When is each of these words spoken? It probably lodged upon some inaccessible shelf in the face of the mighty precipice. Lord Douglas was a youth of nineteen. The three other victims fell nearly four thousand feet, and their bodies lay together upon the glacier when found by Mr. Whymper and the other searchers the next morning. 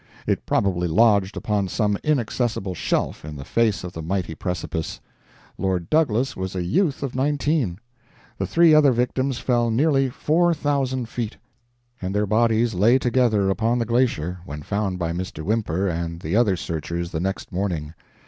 It 0.25 0.47
probably 0.47 0.87
lodged 0.87 1.37
upon 1.37 1.67
some 1.67 1.95
inaccessible 2.03 2.73
shelf 2.73 3.23
in 3.23 3.35
the 3.35 3.45
face 3.45 3.83
of 3.83 3.93
the 3.93 4.01
mighty 4.01 4.33
precipice. 4.33 4.99
Lord 5.59 5.91
Douglas 5.91 6.35
was 6.35 6.55
a 6.55 6.63
youth 6.63 7.03
of 7.03 7.13
nineteen. 7.13 7.77
The 8.39 8.47
three 8.47 8.73
other 8.73 8.93
victims 8.93 9.37
fell 9.37 9.69
nearly 9.69 10.09
four 10.09 10.55
thousand 10.55 11.07
feet, 11.07 11.37
and 12.01 12.15
their 12.15 12.25
bodies 12.25 12.73
lay 12.73 12.97
together 12.97 13.51
upon 13.51 13.77
the 13.77 13.85
glacier 13.85 14.39
when 14.43 14.63
found 14.63 14.97
by 14.97 15.11
Mr. 15.13 15.43
Whymper 15.43 15.87
and 15.87 16.19
the 16.21 16.35
other 16.35 16.55
searchers 16.57 17.11
the 17.11 17.19
next 17.19 17.51
morning. 17.51 17.93